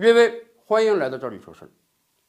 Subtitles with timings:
[0.00, 1.68] 各位，欢迎来到这里说事儿。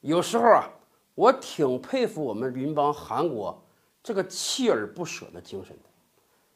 [0.00, 0.68] 有时候啊，
[1.14, 3.62] 我挺佩服我们邻邦韩国
[4.02, 5.88] 这个锲而不舍的精神的。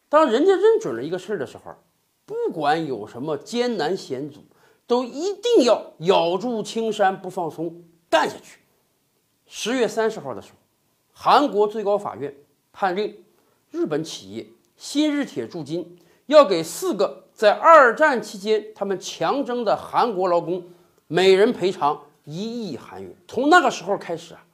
[0.08, 1.76] 当人家认准了一个事儿的时候，
[2.24, 4.40] 不管有什么艰难险阻，
[4.84, 8.58] 都一定要咬住青山不放松，干下去。
[9.46, 10.58] 十月三十号的时候，
[11.12, 12.34] 韩国最高法院
[12.72, 13.22] 判令
[13.70, 14.44] 日本企业
[14.76, 20.64] 新日铁铸金要给四个在二战期间他们强征的韩国劳工。
[21.08, 23.14] 每人赔偿一亿韩元。
[23.28, 24.44] 从那个时候开始啊，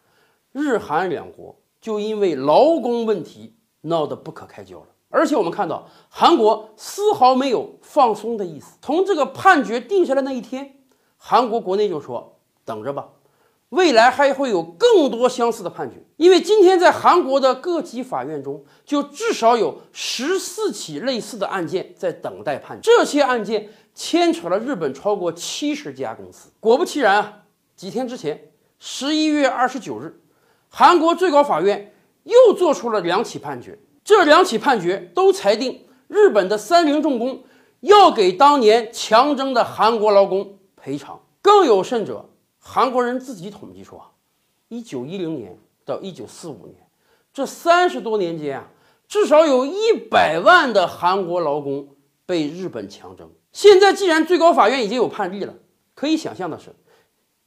[0.52, 4.86] 日韩两国就因为劳工问题闹得不可开交了。
[5.08, 8.78] 而且我们看到，韩国丝毫没有放松的意思。
[8.80, 10.76] 从这个判决定下来那一天，
[11.16, 13.08] 韩国国内就说：“等着吧，
[13.70, 22.90] 未来还会有更多相似的判决。”因为今天在韩国的各级法院中，就至少有十四起类似的案件在等待判决。
[22.90, 23.70] 这些案件。
[23.94, 26.50] 牵扯了日本超过七十家公司。
[26.60, 27.42] 果不其然啊，
[27.76, 30.20] 几天之前，十一月二十九日，
[30.68, 33.78] 韩国最高法院又做出了两起判决。
[34.04, 37.44] 这两起判决都裁定日本的三菱重工
[37.80, 41.20] 要给当年强征的韩国劳工赔偿。
[41.40, 44.14] 更有甚者，韩国人自己统计说，
[44.68, 46.76] 一九一零年到一九四五年
[47.32, 48.68] 这三十多年间啊，
[49.06, 51.88] 至少有一百万的韩国劳工
[52.26, 53.30] 被日本强征。
[53.52, 55.54] 现在既然最高法院已经有判例了，
[55.94, 56.74] 可以想象的是，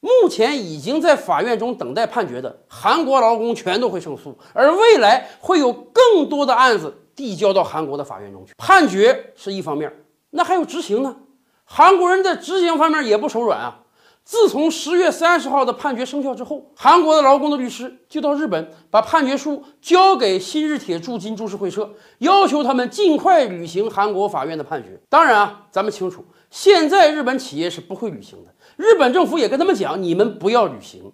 [0.00, 8.52] 目前已经在法院中等待判决的韩国劳工全都会胜诉，而未来会有更多的案子递交到韩国的法院中去。
[8.56, 9.92] 判决是一方面，
[10.30, 11.16] 那还有执行呢？
[11.64, 13.80] 韩国人在执行方面也不手软啊。
[14.26, 21.88] 自从十月三十号的判决生效之后，韩国的劳工的律师就到日本把判决书交给新日铁驻金株式会社，
[22.18, 25.00] 要求他们尽快履行韩国法院的判决。
[25.08, 28.52] 当然啊，咱们清楚，现在日本企业是不会履行的。
[28.74, 31.12] 日本政府也跟他们讲，你们不要履行。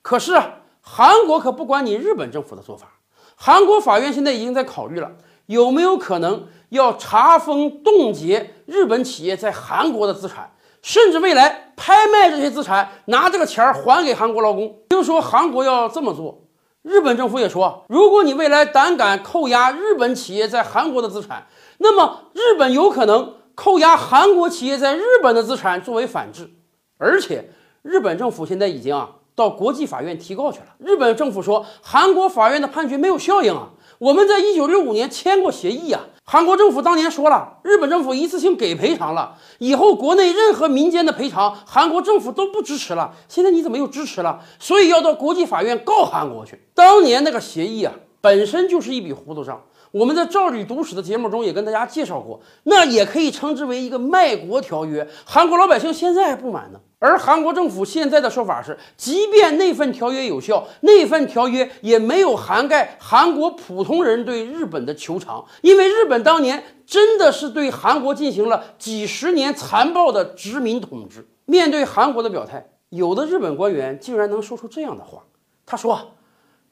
[0.00, 3.00] 可是啊，韩国可不管你日本政府的做法，
[3.36, 5.12] 韩国法院现在已经在考虑了，
[5.44, 10.52] 有没有可能要查封冻结日本企业在韩国的资产。
[10.84, 14.80] 甚至未来拍卖这些资产，拿这个钱儿还给韩国劳工。
[14.90, 16.42] 听说韩国要这么做，
[16.82, 21.46] 日本政府也说，如果你未来胆敢扣押日本企业在韩国的资产，
[21.78, 26.50] 那么日本有可能扣押韩国企业在日本的资产作为反制。
[26.98, 27.48] 而且，
[27.80, 30.66] 日本政府现在已经啊到国际法院提告去了。
[30.78, 33.70] 日本政府说，韩国法院的判决没有效应啊。
[33.98, 43.14] 我们在一九六五年签过协议啊，韩国政府当年说了，日本政府一次性给赔偿了，以后国内任何民间的赔偿，韩国政府都不支持了。
[43.28, 44.40] 现在你怎么又支持了？
[44.58, 46.60] 所以要到国际法院告韩国去。
[46.74, 49.62] 当年那个协议啊，本身就是一笔糊涂账。
[49.94, 55.08] 我们在《赵理读史》的节目中也跟大家介绍过，那也可以称之为一个卖国条约。
[55.24, 56.80] 韩国老百姓现在还不满呢。
[56.98, 71.24] 而韩国政府现在的说法是，即便那份条约有效，那份条约也没有涵盖韩国普通人对日本的求偿，因为日本当年真的是对韩国进行了几十年残暴的殖民统治。
[71.44, 75.22] 面对韩国的表态，有的日本官员竟然能说出这样的话
[75.64, 76.16] ：“他说，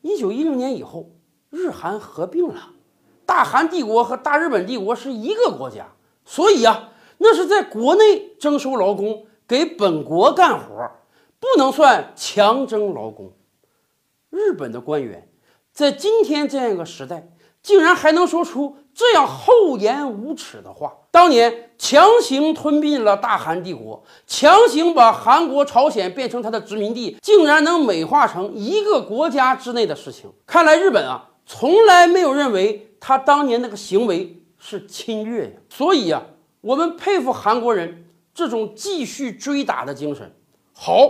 [0.01, 1.11] 一九一零年以后，
[1.51, 2.71] 日韩合并了，
[3.27, 5.87] 大韩帝国和大日本帝国是一个国家，
[6.25, 10.91] 所以啊，那是在国内征收劳工。”给本国干活，
[11.39, 13.33] 不能算强征劳工。
[14.31, 15.29] 日本的官员
[15.75, 17.29] 在今天这样一个时代，
[17.63, 20.95] 竟然还能说出这样厚颜无耻的话。
[21.11, 30.33] 当年强行吞并了大韩帝国，强行把韩国、朝鲜变成他的殖民地，竟然能美化成一个国家之内的事情。
[30.47, 35.53] 看来日本啊，从来没有认为他当年那个行为是侵略呀。
[35.69, 36.23] 所以啊，
[36.61, 38.07] 我们佩服韩国人。
[38.35, 40.35] 这种继续追打的精神，
[40.73, 41.07] 好，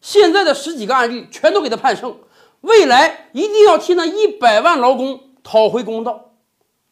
[0.00, 2.16] 现在的十几个案例全都给他判胜，
[2.62, 6.32] 未来一定要替那一百万劳工讨回公道。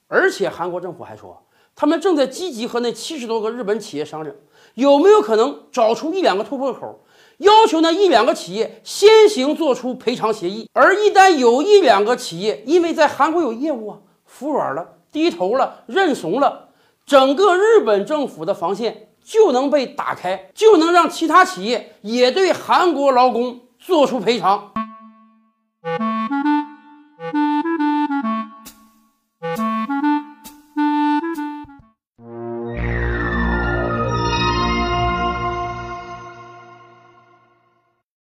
[0.08, 4.36] 而且韩国政府还说，他们正在积极和那七十多个日本企业商量，
[4.74, 7.02] 有没有可能找出一两个突破口，
[7.42, 10.68] 要求那一两个企业先行做出赔偿协议。
[10.72, 16.70] 而一旦有一两个企业因为在韩国有业务啊，服软了、低头了、认怂了，
[17.06, 19.08] 整个日本政府的防线。
[19.24, 24.72] 就能被打开，就能让其他企业也对韩国劳工做出赔偿。